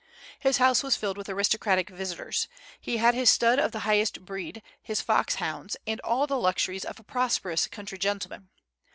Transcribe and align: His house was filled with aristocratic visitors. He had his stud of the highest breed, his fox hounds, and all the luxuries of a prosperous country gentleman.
His 0.39 0.57
house 0.57 0.81
was 0.81 0.95
filled 0.95 1.15
with 1.15 1.29
aristocratic 1.29 1.87
visitors. 1.91 2.47
He 2.79 2.97
had 2.97 3.13
his 3.13 3.29
stud 3.29 3.59
of 3.59 3.71
the 3.71 3.81
highest 3.81 4.25
breed, 4.25 4.63
his 4.81 4.99
fox 4.99 5.35
hounds, 5.35 5.77
and 5.85 6.01
all 6.01 6.25
the 6.25 6.39
luxuries 6.39 6.85
of 6.85 6.99
a 6.99 7.03
prosperous 7.03 7.67
country 7.67 7.99
gentleman. 7.99 8.49